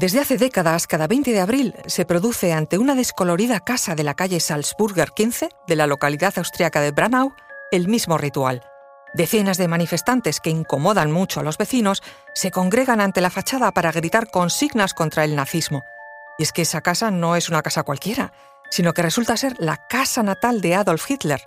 Desde 0.00 0.18
hace 0.18 0.38
décadas, 0.38 0.86
cada 0.86 1.06
20 1.06 1.30
de 1.30 1.40
abril 1.40 1.74
se 1.84 2.06
produce 2.06 2.54
ante 2.54 2.78
una 2.78 2.94
descolorida 2.94 3.60
casa 3.60 3.94
de 3.94 4.02
la 4.02 4.14
calle 4.14 4.40
Salzburger 4.40 5.10
15 5.10 5.50
de 5.66 5.76
la 5.76 5.86
localidad 5.86 6.32
austriaca 6.38 6.80
de 6.80 6.90
Branau 6.90 7.34
el 7.70 7.86
mismo 7.86 8.16
ritual. 8.16 8.62
Decenas 9.12 9.58
de 9.58 9.68
manifestantes 9.68 10.40
que 10.40 10.48
incomodan 10.48 11.12
mucho 11.12 11.40
a 11.40 11.42
los 11.42 11.58
vecinos 11.58 12.02
se 12.32 12.50
congregan 12.50 13.02
ante 13.02 13.20
la 13.20 13.28
fachada 13.28 13.72
para 13.72 13.92
gritar 13.92 14.30
consignas 14.30 14.94
contra 14.94 15.22
el 15.22 15.36
nazismo. 15.36 15.82
Y 16.38 16.44
es 16.44 16.52
que 16.52 16.62
esa 16.62 16.80
casa 16.80 17.10
no 17.10 17.36
es 17.36 17.50
una 17.50 17.60
casa 17.60 17.82
cualquiera, 17.82 18.32
sino 18.70 18.94
que 18.94 19.02
resulta 19.02 19.36
ser 19.36 19.54
la 19.58 19.86
casa 19.86 20.22
natal 20.22 20.62
de 20.62 20.76
Adolf 20.76 21.10
Hitler. 21.10 21.42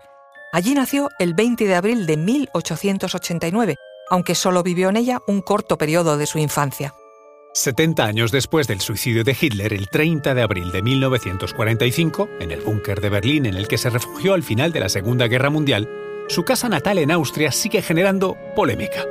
Allí 0.51 0.75
nació 0.75 1.09
el 1.17 1.33
20 1.33 1.65
de 1.65 1.73
abril 1.73 2.05
de 2.05 2.17
1889, 2.17 3.77
aunque 4.11 4.35
solo 4.35 4.61
vivió 4.61 4.89
en 4.89 4.97
ella 4.97 5.17
un 5.25 5.41
corto 5.41 5.79
periodo 5.79 6.17
de 6.17 6.27
su 6.27 6.37
infancia. 6.37 6.93
70 7.55 8.03
años 8.03 8.31
después 8.31 8.67
del 8.67 8.81
suicidio 8.81 9.23
de 9.23 9.37
Hitler, 9.39 9.73
el 9.73 9.87
30 9.87 10.33
de 10.33 10.41
abril 10.41 10.71
de 10.71 10.81
1945, 10.81 12.27
en 12.39 12.49
el 12.49 12.61
búnker 12.61 12.99
de 12.99 13.09
Berlín 13.09 13.45
en 13.45 13.53
el 13.53 13.67
que 13.67 13.77
se 13.77 13.91
refugió 13.91 14.33
al 14.33 14.41
final 14.41 14.71
de 14.71 14.79
la 14.79 14.89
Segunda 14.89 15.27
Guerra 15.27 15.51
Mundial, 15.51 15.87
su 16.29 16.45
casa 16.45 16.67
natal 16.67 16.97
en 16.97 17.11
Austria 17.11 17.51
sigue 17.51 17.83
generando 17.83 18.35
polémica. 18.55 19.05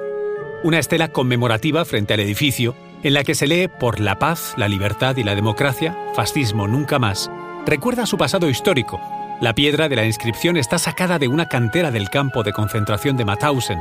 Una 0.64 0.80
estela 0.80 1.12
conmemorativa 1.12 1.84
frente 1.84 2.14
al 2.14 2.20
edificio, 2.20 2.74
en 3.04 3.14
la 3.14 3.22
que 3.22 3.36
se 3.36 3.46
lee 3.46 3.68
por 3.68 4.00
la 4.00 4.18
paz, 4.18 4.54
la 4.56 4.66
libertad 4.66 5.16
y 5.18 5.22
la 5.22 5.36
democracia, 5.36 5.96
fascismo 6.16 6.66
nunca 6.66 6.98
más, 6.98 7.30
recuerda 7.64 8.06
su 8.06 8.18
pasado 8.18 8.50
histórico. 8.50 9.00
La 9.40 9.54
piedra 9.54 9.88
de 9.88 9.94
la 9.94 10.04
inscripción 10.04 10.56
está 10.56 10.78
sacada 10.78 11.20
de 11.20 11.28
una 11.28 11.48
cantera 11.48 11.92
del 11.92 12.10
campo 12.10 12.42
de 12.42 12.52
concentración 12.52 13.16
de 13.16 13.24
Mauthausen, 13.24 13.78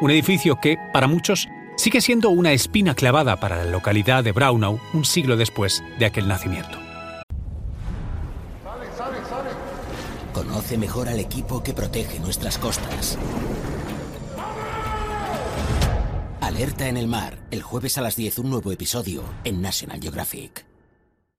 un 0.00 0.12
edificio 0.12 0.60
que, 0.60 0.76
para 0.92 1.08
muchos, 1.08 1.48
sigue 1.76 2.00
siendo 2.00 2.30
una 2.30 2.52
espina 2.52 2.94
clavada 2.94 3.38
para 3.38 3.56
la 3.56 3.70
localidad 3.70 4.24
de 4.24 4.32
Braunau 4.32 4.80
un 4.92 5.04
siglo 5.04 5.36
después 5.36 5.82
de 5.98 6.06
aquel 6.06 6.26
nacimiento. 6.26 6.78
Conoce 10.32 10.76
mejor 10.76 11.08
al 11.08 11.20
equipo 11.20 11.62
que 11.62 11.72
protege 11.72 12.18
nuestras 12.18 12.58
costas. 12.58 13.16
Alerta 16.40 16.88
en 16.88 16.96
el 16.96 17.06
mar, 17.06 17.38
el 17.50 17.62
jueves 17.62 17.98
a 17.98 18.02
las 18.02 18.16
10 18.16 18.38
un 18.40 18.50
nuevo 18.50 18.72
episodio 18.72 19.22
en 19.44 19.62
National 19.62 20.00
Geographic. 20.00 20.64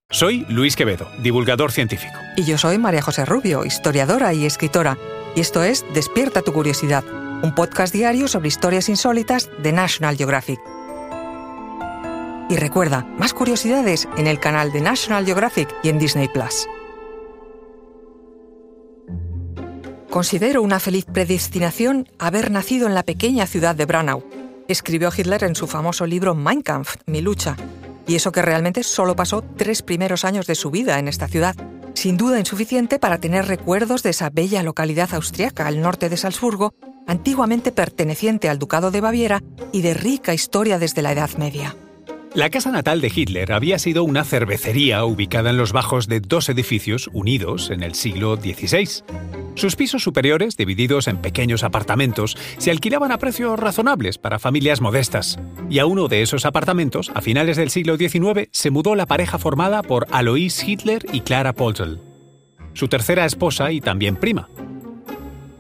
Soy 0.10 0.46
Luis 0.50 0.76
Quevedo, 0.76 1.08
divulgador 1.22 1.72
científico. 1.72 2.18
Y 2.38 2.46
yo 2.46 2.58
soy 2.58 2.78
María 2.78 3.02
José 3.02 3.26
Rubio, 3.26 3.66
historiadora 3.66 4.34
y 4.34 4.46
escritora. 4.46 4.98
Y 5.36 5.42
esto 5.42 5.64
es 5.64 5.86
Despierta 5.94 6.42
tu 6.42 6.54
curiosidad 6.54 7.04
un 7.44 7.54
podcast 7.54 7.94
diario 7.94 8.28
sobre 8.28 8.48
historias 8.48 8.90
insólitas 8.90 9.50
de 9.62 9.72
National 9.72 10.18
Geographic. 10.18 10.60
Y 12.50 12.56
recuerda, 12.56 13.06
más 13.18 13.34
curiosidades 13.34 14.08
en 14.18 14.28
el 14.28 14.40
canal 14.40 14.72
de 14.72 14.82
National 14.82 15.26
Geographic 15.26 15.74
y 15.84 15.90
en 15.90 16.00
Disney 16.00 16.30
Plus. 16.30 16.68
Considero 20.10 20.62
una 20.62 20.80
feliz 20.80 21.06
predestinación 21.06 22.08
haber 22.18 22.50
nacido 22.50 22.88
en 22.88 22.96
la 22.96 23.04
pequeña 23.04 23.46
ciudad 23.46 23.76
de 23.76 23.86
Branau, 23.86 24.24
escribió 24.68 25.12
Hitler 25.16 25.44
en 25.44 25.56
su 25.56 25.68
famoso 25.68 26.08
libro 26.08 26.34
Mein 26.34 26.62
Kampf, 26.62 26.96
Mi 27.06 27.22
lucha. 27.22 27.56
Y 28.08 28.16
eso 28.16 28.32
que 28.32 28.42
realmente 28.42 28.84
solo 28.84 29.16
pasó 29.16 29.44
tres 29.58 29.82
primeros 29.82 30.24
años 30.24 30.48
de 30.48 30.56
su 30.56 30.72
vida 30.72 30.98
en 30.98 31.10
esta 31.10 31.28
ciudad, 31.28 31.56
sin 31.94 32.16
duda 32.16 32.40
insuficiente 32.40 33.00
para 33.00 33.20
tener 33.20 33.48
recuerdos 33.48 34.02
de 34.02 34.12
esa 34.12 34.30
bella 34.30 34.64
localidad 34.64 35.14
austriaca 35.14 35.68
al 35.68 35.82
norte 35.82 36.08
de 36.10 36.16
Salzburgo 36.16 36.74
antiguamente 37.08 37.72
perteneciente 37.72 38.50
al 38.50 38.60
Ducado 38.60 38.92
de 38.92 39.02
Baviera 39.02 39.42
y 39.72 39.82
de 39.82 39.94
rica 39.94 40.34
historia 40.34 40.78
desde 40.78 41.02
la 41.02 41.14
Edad 41.14 41.32
Media. 41.38 41.76
La 42.34 42.52
casa 42.52 42.72
natal 42.72 43.02
de 43.02 43.12
Hitler 43.14 43.52
había 43.52 43.80
sido 43.80 44.04
una 44.04 44.24
cervecería 44.24 45.04
ubicada 45.06 45.50
en 45.50 45.58
los 45.58 45.72
bajos 45.72 46.08
de 46.08 46.20
dos 46.20 46.50
edificios 46.50 47.10
unidos 47.14 47.72
en 47.72 47.82
el 47.82 47.96
siglo 47.96 48.36
XVI. 48.36 49.04
Sus 49.56 49.76
pisos 49.76 50.04
superiores, 50.04 50.56
divididos 50.56 51.08
en 51.08 51.18
pequeños 51.18 51.64
apartamentos, 51.64 52.38
se 52.60 52.70
alquilaban 52.70 53.12
a 53.12 53.18
precios 53.18 53.60
razonables 53.60 54.20
para 54.20 54.38
familias 54.38 54.82
modestas. 54.82 55.40
Y 55.68 55.80
a 55.80 55.88
uno 55.88 56.08
de 56.10 56.22
esos 56.22 56.46
apartamentos, 56.46 57.12
a 57.16 57.22
finales 57.22 57.58
del 57.58 57.72
siglo 57.72 57.98
XIX, 57.98 58.50
se 58.52 58.70
mudó 58.70 58.94
la 58.94 59.08
pareja 59.08 59.40
formada 59.40 59.82
por 59.82 60.06
Alois 60.12 60.64
Hitler 60.64 61.08
y 61.12 61.22
Clara 61.22 61.54
Poltel, 61.54 62.02
su 62.74 62.88
tercera 62.88 63.26
esposa 63.26 63.72
y 63.72 63.82
también 63.82 64.16
prima. 64.16 64.48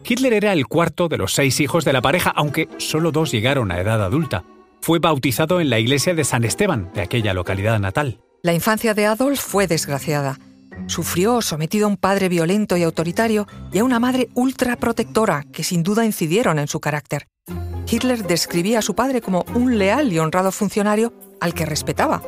Hitler 0.07 0.34
era 0.34 0.53
el 0.53 0.68
cuarto 0.68 1.09
de 1.09 1.18
los 1.18 1.34
seis 1.34 1.59
hijos 1.59 1.84
de 1.84 1.91
la 1.91 2.01
pareja, 2.01 2.31
aunque 2.34 2.69
solo 2.78 3.12
dos 3.12 3.29
llegaron 3.31 3.72
a 3.72 3.81
edad 3.81 4.01
adulta. 4.01 4.45
Fue 4.81 5.00
bautizado 5.00 5.59
en 5.59 5.69
la 5.69 5.79
iglesia 5.79 6.13
de 6.13 6.23
San 6.23 6.45
Esteban, 6.45 6.90
de 6.94 7.01
aquella 7.01 7.34
localidad 7.34 7.78
natal. 7.79 8.22
La 8.41 8.53
infancia 8.53 8.94
de 8.94 9.06
Adolf 9.06 9.41
fue 9.41 9.68
desgraciada. 9.68 10.40
Sufrió 10.85 11.41
sometido 11.41 11.88
a 11.88 11.90
un 11.90 11.97
padre 11.97 12.29
violento 12.29 12.78
y 12.78 12.84
autoritario 12.84 13.47
y 13.73 13.79
a 13.79 13.84
una 13.84 14.00
madre 14.00 14.29
ultraprotectora 14.34 15.44
que 15.51 15.66
sin 15.66 15.84
duda 15.84 16.06
incidieron 16.06 16.57
en 16.59 16.68
su 16.68 16.79
carácter. 16.79 17.28
Hitler 17.89 18.24
describía 18.25 18.79
a 18.79 18.84
su 18.84 18.95
padre 18.95 19.22
como 19.22 19.44
un 19.56 19.78
leal 19.78 20.13
y 20.13 20.19
honrado 20.19 20.53
funcionario 20.53 21.13
al 21.41 21.53
que 21.53 21.66
respetaba. 21.66 22.22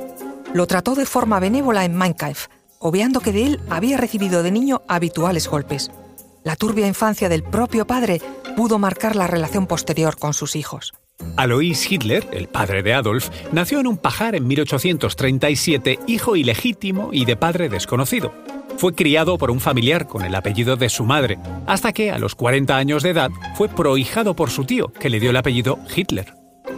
Lo 0.53 0.67
trató 0.67 0.95
de 0.95 1.05
forma 1.05 1.39
benévola 1.39 1.85
en 1.85 1.95
Mein 1.95 2.13
Kampf, 2.13 2.47
obviando 2.79 3.21
que 3.21 3.31
de 3.31 3.43
él 3.43 3.61
había 3.69 3.97
recibido 3.97 4.43
de 4.43 4.51
niño 4.51 4.81
habituales 4.89 5.47
golpes. 5.47 5.91
La 6.49 6.55
turbia 6.55 6.87
infancia 6.87 7.29
del 7.29 7.43
propio 7.43 7.85
padre 7.85 8.19
pudo 8.57 8.79
marcar 8.79 9.15
la 9.15 9.27
relación 9.27 9.67
posterior 9.67 10.17
con 10.17 10.33
sus 10.33 10.55
hijos. 10.55 10.95
Alois 11.37 11.91
Hitler, 11.91 12.27
el 12.31 12.47
padre 12.47 12.81
de 12.81 12.95
Adolf, 12.95 13.29
nació 13.51 13.79
en 13.79 13.85
un 13.85 13.99
pajar 13.99 14.33
en 14.33 14.47
1837, 14.47 15.99
hijo 16.07 16.35
ilegítimo 16.35 17.11
y 17.13 17.25
de 17.25 17.35
padre 17.35 17.69
desconocido. 17.69 18.33
Fue 18.77 18.95
criado 18.95 19.37
por 19.37 19.51
un 19.51 19.59
familiar 19.59 20.07
con 20.07 20.25
el 20.25 20.33
apellido 20.33 20.75
de 20.75 20.89
su 20.89 21.05
madre, 21.05 21.37
hasta 21.67 21.93
que, 21.93 22.09
a 22.09 22.17
los 22.17 22.33
40 22.33 22.75
años 22.75 23.03
de 23.03 23.11
edad, 23.11 23.29
fue 23.53 23.69
prohijado 23.69 24.35
por 24.35 24.49
su 24.49 24.65
tío, 24.65 24.91
que 24.91 25.11
le 25.11 25.19
dio 25.19 25.29
el 25.29 25.37
apellido 25.37 25.77
Hitler. 25.95 26.33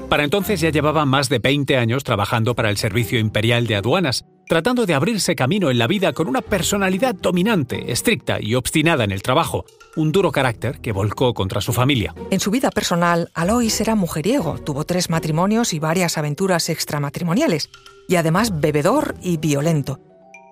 Para 0.10 0.26
entonces 0.26 0.60
ya 0.60 0.70
llevaba 0.70 1.06
más 1.06 1.30
de 1.30 1.40
20 1.40 1.78
años 1.78 2.04
trabajando 2.04 2.56
para 2.56 2.70
el 2.70 2.76
Servicio 2.76 3.20
Imperial 3.20 3.68
de 3.68 3.78
Aduanas, 3.78 4.26
tratando 4.48 4.86
de 4.86 4.94
abrirse 4.94 5.36
camino 5.36 5.70
en 5.72 5.78
la 5.78 5.88
vida 5.88 6.14
con 6.14 6.28
una 6.28 6.42
personalidad 6.42 7.16
dominante, 7.16 7.92
estricta 7.92 8.38
y 8.42 8.56
obstinada 8.56 9.04
en 9.04 9.12
el 9.12 9.22
trabajo, 9.22 9.66
un 9.96 10.12
duro 10.12 10.32
carácter 10.32 10.80
que 10.82 10.92
volcó 10.92 11.34
contra 11.34 11.62
su 11.62 11.74
familia. 11.74 12.14
En 12.30 12.40
su 12.40 12.52
vida 12.52 12.70
personal, 12.70 13.30
Alois 13.34 13.80
era 13.82 13.96
mujeriego, 13.96 14.58
tuvo 14.60 14.84
tres 14.84 15.10
matrimonios 15.10 15.74
y 15.74 15.80
varias 15.80 16.18
aventuras 16.18 16.70
extramatrimoniales, 16.70 17.70
y 18.08 18.16
además 18.16 18.60
bebedor 18.60 19.16
y 19.22 19.38
violento. 19.38 20.00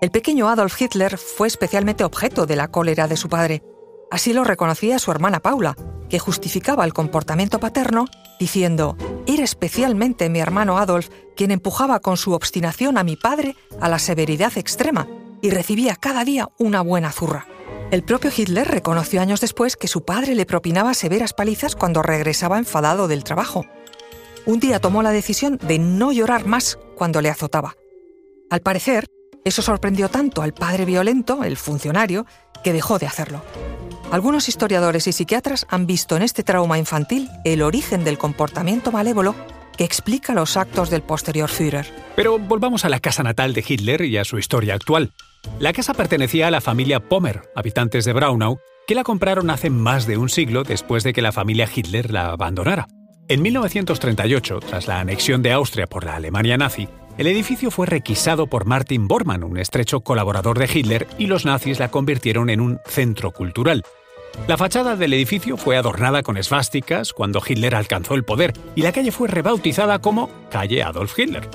El 0.01 0.11
pequeño 0.11 0.47
Adolf 0.47 0.81
Hitler 0.81 1.17
fue 1.17 1.47
especialmente 1.47 2.05
objeto 2.05 2.45
de 2.45 2.55
la 2.55 2.69
cólera 2.69 3.07
de 3.07 3.17
su 3.17 3.27
padre. 3.27 3.63
Así 4.11 4.31
lo 4.31 4.45
reconocía 4.45 4.97
su 4.97 5.11
hermana 5.11 5.41
Paula, 5.41 5.75
que 6.09 6.19
justificaba 6.19 6.85
el 6.85 6.93
comportamiento 6.93 7.59
paterno 7.59 8.05
diciendo, 8.39 8.95
era 9.33 9.43
especialmente 9.43 10.27
mi 10.27 10.39
hermano 10.39 10.79
Adolf 10.79 11.09
quien 11.35 11.51
empujaba 11.51 11.99
con 11.99 12.17
su 12.17 12.33
obstinación 12.33 12.97
a 12.97 13.03
mi 13.03 13.15
padre 13.15 13.55
a 13.79 13.87
la 13.87 13.99
severidad 13.99 14.57
extrema 14.57 15.07
y 15.41 15.51
recibía 15.51 15.95
cada 15.95 16.25
día 16.25 16.49
una 16.57 16.81
buena 16.81 17.11
zurra. 17.11 17.45
El 17.91 18.03
propio 18.03 18.31
Hitler 18.35 18.67
reconoció 18.67 19.21
años 19.21 19.39
después 19.39 19.75
que 19.77 19.87
su 19.87 20.03
padre 20.03 20.33
le 20.33 20.47
propinaba 20.47 20.95
severas 20.95 21.33
palizas 21.33 21.75
cuando 21.75 22.01
regresaba 22.01 22.57
enfadado 22.57 23.07
del 23.07 23.23
trabajo. 23.23 23.65
Un 24.47 24.59
día 24.59 24.79
tomó 24.79 25.03
la 25.03 25.11
decisión 25.11 25.59
de 25.61 25.77
no 25.77 26.11
llorar 26.11 26.47
más 26.47 26.79
cuando 26.95 27.21
le 27.21 27.29
azotaba. 27.29 27.75
Al 28.49 28.61
parecer, 28.61 29.05
eso 29.45 29.61
sorprendió 29.61 30.09
tanto 30.09 30.41
al 30.41 30.55
padre 30.55 30.85
violento, 30.85 31.43
el 31.43 31.55
funcionario, 31.55 32.25
que 32.63 32.73
dejó 32.73 32.97
de 32.97 33.05
hacerlo. 33.05 33.43
Algunos 34.11 34.49
historiadores 34.49 35.05
y 35.05 35.11
psiquiatras 35.11 35.67
han 35.69 35.85
visto 35.85 36.17
en 36.17 36.23
este 36.23 36.41
trauma 36.41 36.79
infantil 36.79 37.29
el 37.43 37.61
origen 37.61 38.03
del 38.03 38.17
comportamiento 38.17 38.91
malévolo 38.91 39.35
que 39.77 39.83
explica 39.83 40.33
los 40.33 40.57
actos 40.57 40.89
del 40.89 41.03
posterior 41.03 41.47
Führer. 41.47 41.85
Pero 42.15 42.39
volvamos 42.39 42.85
a 42.85 42.89
la 42.89 42.99
casa 42.99 43.21
natal 43.21 43.53
de 43.53 43.63
Hitler 43.65 44.01
y 44.01 44.17
a 44.17 44.25
su 44.25 44.39
historia 44.39 44.73
actual. 44.73 45.11
La 45.59 45.73
casa 45.73 45.93
pertenecía 45.93 46.47
a 46.47 46.51
la 46.51 46.59
familia 46.59 46.99
Pommer, 46.99 47.43
habitantes 47.55 48.03
de 48.03 48.13
Braunau, 48.13 48.57
que 48.87 48.95
la 48.95 49.03
compraron 49.03 49.51
hace 49.51 49.69
más 49.69 50.07
de 50.07 50.17
un 50.17 50.29
siglo 50.29 50.63
después 50.63 51.03
de 51.03 51.13
que 51.13 51.21
la 51.21 51.31
familia 51.31 51.69
Hitler 51.73 52.11
la 52.11 52.31
abandonara. 52.31 52.87
En 53.27 53.43
1938, 53.43 54.59
tras 54.61 54.87
la 54.87 54.99
anexión 54.99 55.43
de 55.43 55.51
Austria 55.51 55.85
por 55.85 56.03
la 56.03 56.15
Alemania 56.15 56.57
nazi, 56.57 56.89
el 57.19 57.27
edificio 57.27 57.69
fue 57.69 57.85
requisado 57.85 58.47
por 58.47 58.65
Martin 58.65 59.07
Bormann, 59.07 59.43
un 59.43 59.59
estrecho 59.59 59.99
colaborador 59.99 60.57
de 60.57 60.69
Hitler, 60.73 61.05
y 61.19 61.27
los 61.27 61.45
nazis 61.45 61.77
la 61.77 61.91
convirtieron 61.91 62.49
en 62.49 62.59
un 62.59 62.79
centro 62.85 63.31
cultural, 63.31 63.83
la 64.47 64.57
fachada 64.57 64.95
del 64.95 65.13
edificio 65.13 65.57
fue 65.57 65.77
adornada 65.77 66.23
con 66.23 66.37
esvásticas 66.37 67.13
cuando 67.13 67.41
Hitler 67.45 67.75
alcanzó 67.75 68.15
el 68.15 68.23
poder 68.23 68.53
y 68.75 68.81
la 68.81 68.91
calle 68.91 69.11
fue 69.11 69.27
rebautizada 69.27 69.99
como 69.99 70.29
Calle 70.49 70.83
Adolf 70.83 71.17
Hitler. 71.17 71.47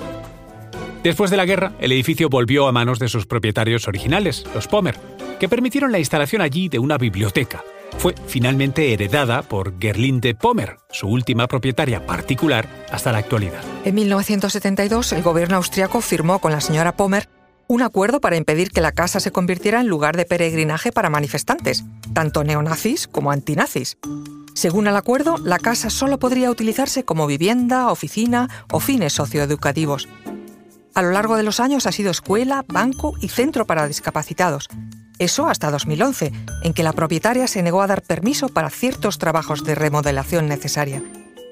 Después 1.03 1.29
de 1.29 1.37
la 1.37 1.45
guerra, 1.45 1.73
el 1.79 1.91
edificio 1.91 2.29
volvió 2.29 2.67
a 2.67 2.71
manos 2.71 2.99
de 2.99 3.09
sus 3.09 3.25
propietarios 3.25 3.87
originales, 3.87 4.45
los 4.55 4.67
Pommer, 4.67 4.97
que 5.39 5.49
permitieron 5.49 5.91
la 5.91 5.99
instalación 5.99 6.41
allí 6.41 6.69
de 6.69 6.79
una 6.79 6.97
biblioteca, 6.97 7.63
fue 7.97 8.15
finalmente 8.27 8.93
heredada 8.93 9.41
por 9.41 9.79
Gerlinde 9.79 10.35
Pommer, 10.35 10.77
su 10.91 11.07
última 11.07 11.47
propietaria 11.47 12.05
particular 12.05 12.67
hasta 12.91 13.11
la 13.11 13.19
actualidad. 13.19 13.61
En 13.83 13.95
1972, 13.95 15.13
el 15.13 15.23
gobierno 15.23 15.57
austriaco 15.57 16.01
firmó 16.01 16.39
con 16.39 16.51
la 16.51 16.61
señora 16.61 16.95
Pommer 16.95 17.27
un 17.67 17.81
acuerdo 17.81 18.21
para 18.21 18.37
impedir 18.37 18.71
que 18.71 18.81
la 18.81 18.91
casa 18.91 19.19
se 19.19 19.31
convirtiera 19.31 19.81
en 19.81 19.87
lugar 19.87 20.17
de 20.17 20.25
peregrinaje 20.25 20.91
para 20.91 21.09
manifestantes, 21.09 21.83
tanto 22.13 22.43
neonazis 22.43 23.07
como 23.07 23.31
antinazis. 23.31 23.97
Según 24.53 24.87
el 24.87 24.95
acuerdo, 24.95 25.37
la 25.37 25.59
casa 25.59 25.89
solo 25.89 26.19
podría 26.19 26.49
utilizarse 26.49 27.03
como 27.03 27.27
vivienda, 27.27 27.91
oficina 27.91 28.49
o 28.71 28.79
fines 28.79 29.13
socioeducativos. 29.13 30.07
A 30.93 31.01
lo 31.01 31.11
largo 31.11 31.35
de 31.35 31.43
los 31.43 31.59
años 31.59 31.87
ha 31.87 31.91
sido 31.91 32.09
escuela, 32.09 32.63
banco 32.67 33.13
y 33.19 33.27
centro 33.27 33.65
para 33.65 33.87
discapacitados. 33.87 34.69
Eso 35.19 35.47
hasta 35.47 35.71
2011, 35.71 36.31
en 36.63 36.73
que 36.73 36.83
la 36.83 36.93
propietaria 36.93 37.47
se 37.47 37.63
negó 37.63 37.81
a 37.81 37.87
dar 37.87 38.01
permiso 38.01 38.47
para 38.49 38.69
ciertos 38.69 39.17
trabajos 39.17 39.63
de 39.63 39.75
remodelación 39.75 40.47
necesaria. 40.47 41.03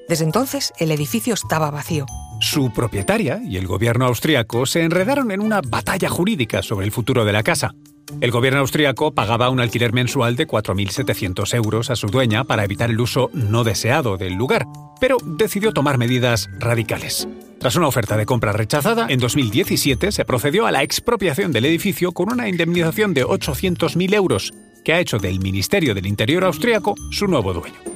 Desde 0.08 0.24
entonces, 0.24 0.72
el 0.78 0.90
edificio 0.90 1.34
estaba 1.34 1.70
vacío. 1.70 2.06
Su 2.40 2.72
propietaria 2.72 3.40
y 3.42 3.56
el 3.56 3.66
gobierno 3.66 4.06
austriaco 4.06 4.66
se 4.66 4.82
enredaron 4.82 5.30
en 5.30 5.40
una 5.40 5.60
batalla 5.60 6.08
jurídica 6.08 6.62
sobre 6.62 6.86
el 6.86 6.92
futuro 6.92 7.24
de 7.24 7.32
la 7.32 7.42
casa. 7.42 7.74
El 8.20 8.30
gobierno 8.30 8.60
austriaco 8.60 9.14
pagaba 9.14 9.48
un 9.48 9.60
alquiler 9.60 9.92
mensual 9.92 10.36
de 10.36 10.46
4.700 10.46 11.54
euros 11.54 11.90
a 11.90 11.96
su 11.96 12.08
dueña 12.08 12.44
para 12.44 12.64
evitar 12.64 12.90
el 12.90 13.00
uso 13.00 13.30
no 13.32 13.64
deseado 13.64 14.16
del 14.16 14.34
lugar, 14.34 14.66
pero 15.00 15.16
decidió 15.24 15.72
tomar 15.72 15.96
medidas 15.96 16.50
radicales. 16.58 17.26
Tras 17.58 17.76
una 17.76 17.88
oferta 17.88 18.16
de 18.16 18.26
compra 18.26 18.52
rechazada, 18.52 19.06
en 19.08 19.20
2017 19.20 20.12
se 20.12 20.24
procedió 20.26 20.66
a 20.66 20.72
la 20.72 20.82
expropiación 20.82 21.50
del 21.50 21.64
edificio 21.64 22.12
con 22.12 22.30
una 22.30 22.48
indemnización 22.48 23.14
de 23.14 23.24
800.000 23.24 24.14
euros, 24.14 24.52
que 24.84 24.92
ha 24.92 25.00
hecho 25.00 25.18
del 25.18 25.40
Ministerio 25.40 25.94
del 25.94 26.06
Interior 26.06 26.44
austriaco 26.44 26.94
su 27.10 27.26
nuevo 27.26 27.54
dueño. 27.54 27.93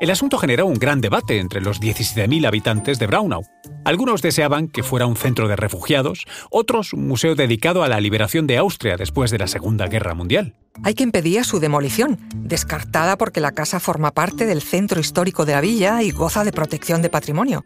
El 0.00 0.12
asunto 0.12 0.38
generó 0.38 0.66
un 0.66 0.78
gran 0.78 1.00
debate 1.00 1.40
entre 1.40 1.60
los 1.60 1.80
17.000 1.80 2.46
habitantes 2.46 3.00
de 3.00 3.08
Braunau. 3.08 3.42
Algunos 3.84 4.22
deseaban 4.22 4.68
que 4.68 4.84
fuera 4.84 5.06
un 5.06 5.16
centro 5.16 5.48
de 5.48 5.56
refugiados, 5.56 6.24
otros 6.50 6.92
un 6.92 7.08
museo 7.08 7.34
dedicado 7.34 7.82
a 7.82 7.88
la 7.88 8.00
liberación 8.00 8.46
de 8.46 8.58
Austria 8.58 8.96
después 8.96 9.32
de 9.32 9.38
la 9.38 9.48
Segunda 9.48 9.88
Guerra 9.88 10.14
Mundial. 10.14 10.54
Hay 10.84 10.94
quien 10.94 11.10
pedía 11.10 11.42
su 11.42 11.58
demolición, 11.58 12.20
descartada 12.32 13.18
porque 13.18 13.40
la 13.40 13.50
casa 13.50 13.80
forma 13.80 14.12
parte 14.12 14.46
del 14.46 14.62
centro 14.62 15.00
histórico 15.00 15.44
de 15.44 15.54
la 15.54 15.60
villa 15.60 16.00
y 16.00 16.12
goza 16.12 16.44
de 16.44 16.52
protección 16.52 17.02
de 17.02 17.10
patrimonio. 17.10 17.64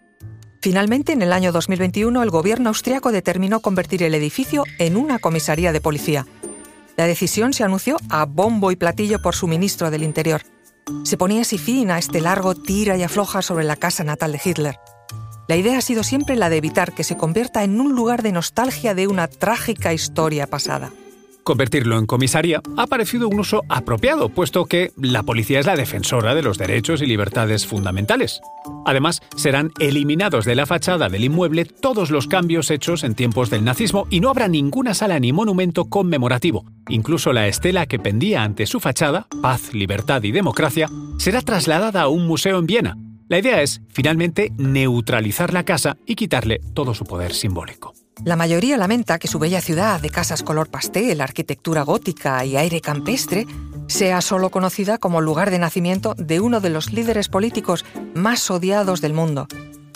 Finalmente, 0.63 1.13
en 1.13 1.21
el 1.21 1.35
año 1.35 1.53
2021, 1.53 2.23
el 2.23 2.31
gobierno 2.31 2.71
austriaco 2.71 3.13
determinó 3.13 3.61
convertir 3.61 4.03
el 4.05 4.15
edificio 4.15 4.65
en 4.79 4.97
una 4.97 5.19
comisaría 5.19 5.71
de 5.73 5.83
policía. 5.83 6.27
La 6.97 7.07
decisión 7.07 7.53
se 7.53 7.65
anunció 7.65 7.99
a 8.09 8.25
bombo 8.25 8.71
y 8.71 8.77
platillo 8.77 9.21
por 9.21 9.35
su 9.35 9.49
ministro 9.49 9.91
del 9.91 10.03
Interior. 10.03 10.43
Se 11.05 11.17
ponía 11.17 11.43
así 11.43 11.59
fin 11.59 11.91
a 11.91 11.99
este 11.99 12.21
largo 12.21 12.55
tira 12.55 12.97
y 12.97 13.03
afloja 13.03 13.43
sobre 13.43 13.65
la 13.65 13.77
casa 13.77 14.05
natal 14.05 14.33
de 14.33 14.41
Hitler. 14.45 14.79
La 15.49 15.57
idea 15.57 15.79
ha 15.79 15.83
sido 15.83 16.03
siempre 16.03 16.37
la 16.37 16.49
de 16.49 16.57
evitar 16.57 16.93
que 16.93 17.05
se 17.05 17.17
convierta 17.17 17.65
en 17.65 17.81
un 17.81 17.95
lugar 17.95 18.23
de 18.23 18.33
nostalgia 18.33 18.95
de 18.95 19.07
una 19.07 19.29
trágica 19.29 19.93
historia 19.93 20.47
pasada. 20.47 20.93
Convertirlo 21.45 21.99
en 21.99 22.07
comisaría 22.07 22.63
ha 22.77 22.87
parecido 22.87 23.29
un 23.29 23.41
uso 23.41 23.63
apropiado, 23.69 24.29
puesto 24.29 24.65
que 24.67 24.93
la 24.97 25.25
policía 25.25 25.59
es 25.59 25.67
la 25.67 25.75
defensora 25.75 26.37
de 26.37 26.43
los 26.43 26.57
derechos 26.57 27.03
y 27.03 27.07
libertades 27.07 27.67
fundamentales. 27.67 28.41
Además, 28.87 29.21
serán 29.37 29.73
eliminados 29.81 30.45
de 30.45 30.55
la 30.55 30.67
fachada 30.67 31.09
del 31.09 31.25
inmueble 31.25 31.65
todos 31.65 32.11
los 32.11 32.29
cambios 32.29 32.71
hechos 32.71 33.03
en 33.03 33.17
tiempos 33.17 33.51
del 33.51 33.65
nazismo 33.65 34.07
y 34.09 34.21
no 34.21 34.31
habrá 34.31 34.47
ninguna 34.47 34.95
sala 34.95 35.19
ni 35.19 35.33
monumento 35.33 35.87
conmemorativo. 35.87 36.65
Incluso 36.89 37.33
la 37.33 37.49
estela 37.49 37.87
que 37.87 37.99
pendía 37.99 38.45
ante 38.45 38.67
su 38.67 38.79
fachada, 38.79 39.27
paz, 39.41 39.75
libertad 39.75 40.23
y 40.23 40.31
democracia, 40.31 40.89
será 41.19 41.41
trasladada 41.41 42.03
a 42.03 42.09
un 42.09 42.27
museo 42.27 42.59
en 42.59 42.67
Viena. 42.67 42.97
La 43.29 43.39
idea 43.39 43.63
es, 43.63 43.81
finalmente, 43.89 44.53
neutralizar 44.59 45.53
la 45.53 45.65
casa 45.65 45.97
y 46.07 46.15
quitarle 46.15 46.61
todo 46.75 46.95
su 46.95 47.05
poder 47.05 47.33
simbólico. 47.33 47.95
La 48.25 48.37
mayoría 48.37 48.77
lamenta 48.77 49.19
que 49.19 49.27
su 49.27 49.41
bella 49.41 49.61
ciudad 49.61 50.01
de 50.01 50.09
casas 50.09 50.45
color 50.45 50.71
pastel, 50.71 51.21
arquitectura 51.21 51.83
gótica 51.83 52.45
y 52.45 52.57
aire 52.57 52.81
campestre 52.81 53.49
sea 53.89 54.21
solo 54.21 54.51
conocida 54.51 54.99
como 54.99 55.21
lugar 55.21 55.51
de 55.51 55.59
nacimiento 55.59 56.15
de 56.17 56.39
uno 56.39 56.61
de 56.61 56.71
los 56.71 56.93
líderes 56.93 57.29
políticos 57.29 57.85
más 58.15 58.49
odiados 58.49 59.01
del 59.01 59.13
mundo. 59.13 59.49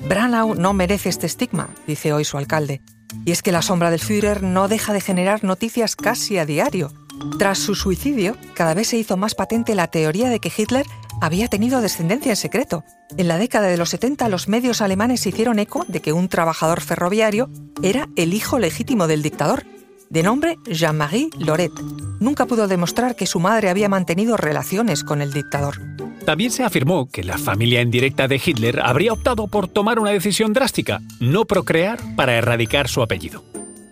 Branau 0.08 0.56
no 0.56 0.72
merece 0.72 1.08
este 1.08 1.26
estigma, 1.26 1.68
dice 1.86 2.12
hoy 2.12 2.24
su 2.24 2.36
alcalde. 2.36 2.82
Y 3.24 3.30
es 3.30 3.42
que 3.42 3.52
la 3.52 3.62
sombra 3.62 3.92
del 3.92 4.00
Führer 4.00 4.42
no 4.42 4.66
deja 4.66 4.92
de 4.92 5.00
generar 5.00 5.44
noticias 5.44 5.94
casi 5.94 6.36
a 6.38 6.44
diario. 6.44 6.92
Tras 7.38 7.58
su 7.58 7.76
suicidio, 7.76 8.36
cada 8.54 8.74
vez 8.74 8.88
se 8.88 8.98
hizo 8.98 9.16
más 9.16 9.36
patente 9.36 9.76
la 9.76 9.86
teoría 9.86 10.28
de 10.30 10.40
que 10.40 10.52
Hitler 10.54 10.84
había 11.20 11.48
tenido 11.48 11.80
descendencia 11.80 12.30
en 12.30 12.36
secreto. 12.36 12.84
En 13.16 13.28
la 13.28 13.38
década 13.38 13.68
de 13.68 13.76
los 13.76 13.90
70 13.90 14.28
los 14.28 14.48
medios 14.48 14.80
alemanes 14.80 15.26
hicieron 15.26 15.58
eco 15.58 15.84
de 15.88 16.00
que 16.00 16.12
un 16.12 16.28
trabajador 16.28 16.80
ferroviario 16.80 17.50
era 17.82 18.08
el 18.16 18.34
hijo 18.34 18.58
legítimo 18.58 19.06
del 19.06 19.22
dictador, 19.22 19.64
de 20.10 20.22
nombre 20.22 20.56
Jean-Marie 20.66 21.30
Loret. 21.38 21.72
Nunca 22.20 22.46
pudo 22.46 22.68
demostrar 22.68 23.16
que 23.16 23.26
su 23.26 23.40
madre 23.40 23.68
había 23.68 23.88
mantenido 23.88 24.36
relaciones 24.36 25.04
con 25.04 25.22
el 25.22 25.32
dictador. 25.32 25.80
También 26.24 26.50
se 26.50 26.64
afirmó 26.64 27.08
que 27.08 27.22
la 27.22 27.38
familia 27.38 27.82
indirecta 27.82 28.26
de 28.26 28.40
Hitler 28.44 28.80
habría 28.80 29.12
optado 29.12 29.46
por 29.46 29.68
tomar 29.68 30.00
una 30.00 30.10
decisión 30.10 30.52
drástica, 30.52 31.00
no 31.20 31.44
procrear 31.44 32.00
para 32.16 32.34
erradicar 32.36 32.88
su 32.88 33.00
apellido. 33.00 33.44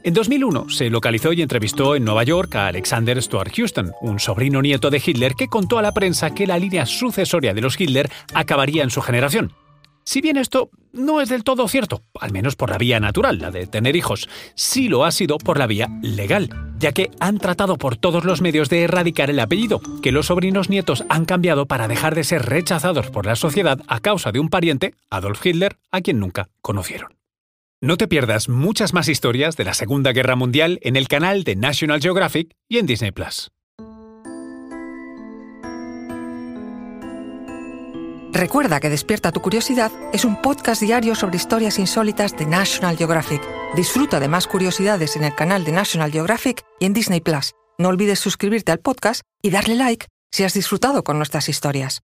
En 0.07 0.13
2001 0.13 0.69
se 0.69 0.91
localizó 0.91 1.33
y 1.33 1.41
entrevistó 1.41 1.97
en 1.97 2.05
Nueva 2.05 2.25
York 2.25 2.55
a 2.57 2.67
Alexander 2.67 3.23
Stuart 3.23 3.51
Houston, 3.57 3.93
un 4.03 4.21
sobrino 4.21 4.61
nieto 4.61 4.91
de 4.91 5.03
Hitler 5.05 5.35
que 5.35 5.49
contó 5.49 5.79
a 5.79 5.83
la 5.83 5.95
prensa 5.95 6.35
que 6.35 6.47
la 6.47 6.59
línea 6.59 6.85
sucesoria 6.85 7.55
de 7.55 7.63
los 7.63 7.81
Hitler 7.81 8.11
acabaría 8.35 8.83
en 8.83 8.91
su 8.91 9.01
generación. 9.01 9.55
Si 10.05 10.21
bien 10.21 10.37
esto 10.37 10.69
no 10.93 11.23
es 11.23 11.31
del 11.31 11.43
todo 11.43 11.67
cierto, 11.69 12.03
al 12.21 12.33
menos 12.33 12.55
por 12.55 12.69
la 12.69 12.77
vía 12.77 13.01
natural, 13.01 13.39
la 13.39 13.51
de 13.51 13.67
tener 13.67 13.97
hijos, 13.97 14.29
sí 14.55 14.89
lo 14.89 15.07
ha 15.07 15.11
sido 15.11 15.39
por 15.39 15.59
la 15.59 15.67
vía 15.67 15.89
legal, 16.03 16.51
ya 16.79 16.93
que 16.93 17.11
han 17.19 17.39
tratado 17.39 17.79
por 17.79 17.97
todos 17.97 18.27
los 18.27 18.43
medios 18.43 18.69
de 18.69 18.83
erradicar 18.83 19.31
el 19.31 19.41
apellido, 19.41 19.81
que 20.03 20.13
los 20.13 20.27
sobrinos 20.27 20.69
nietos 20.69 21.07
han 21.09 21.25
cambiado 21.25 21.65
para 21.65 21.89
dejar 21.89 22.15
de 22.15 22.25
ser 22.25 22.43
rechazados 22.43 23.09
por 23.09 23.25
la 23.25 23.37
sociedad 23.37 23.81
a 23.87 24.01
causa 24.01 24.33
de 24.33 24.41
un 24.41 24.51
pariente, 24.51 24.93
Adolf 25.09 25.47
Hitler, 25.47 25.79
a 25.91 26.03
quien 26.03 26.21
nunca 26.21 26.51
conocieron. 26.61 27.24
No 27.85 27.99
te 27.99 28.09
pierdas 28.09 28.49
muchas 28.49 28.95
más 28.95 29.09
historias 29.09 29.59
de 29.59 29.65
la 29.65 29.75
Segunda 29.75 30.13
Guerra 30.13 30.37
Mundial 30.37 30.79
en 30.81 30.97
el 30.97 31.07
canal 31.07 31.45
de 31.45 31.55
National 31.55 32.01
Geographic 32.01 32.57
y 32.67 32.79
en 32.79 32.87
Disney 32.87 33.13
Plus. 33.13 33.51
Recuerda 38.33 38.81
que 38.81 38.89
Despierta 38.89 39.33
tu 39.33 39.43
Curiosidad 39.43 39.93
es 40.15 40.25
un 40.25 40.41
podcast 40.41 40.81
diario 40.81 41.15
sobre 41.15 41.37
historias 41.37 41.79
insólitas 41.79 42.35
de 42.35 42.47
National 42.47 42.97
Geographic. 42.97 43.43
Disfruta 43.77 44.19
de 44.19 44.29
más 44.29 44.47
curiosidades 44.47 45.15
en 45.17 45.25
el 45.25 45.35
canal 45.35 45.67
de 45.67 45.73
National 45.73 46.11
Geographic 46.11 46.65
y 46.81 46.87
en 46.87 46.95
Disney 46.95 47.21
Plus. 47.21 47.53
No 47.77 47.91
olvides 47.91 48.19
suscribirte 48.19 48.73
al 48.73 48.81
podcast 48.81 49.21
y 49.43 49.51
darle 49.51 49.75
like 49.75 50.07
si 50.33 50.45
has 50.45 50.55
disfrutado 50.55 51.05
con 51.05 51.19
nuestras 51.19 51.51
historias. 51.51 52.01